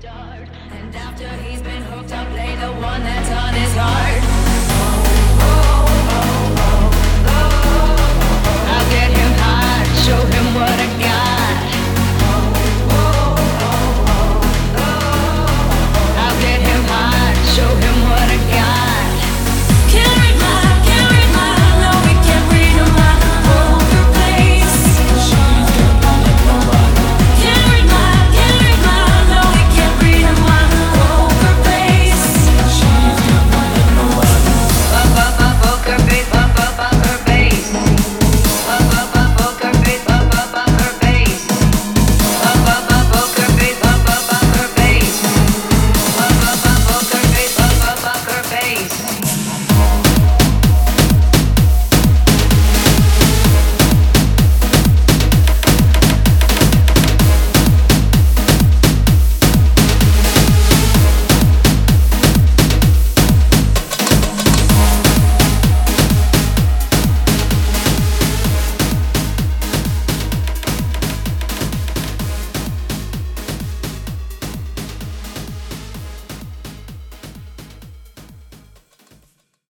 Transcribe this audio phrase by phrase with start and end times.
[0.00, 0.75] start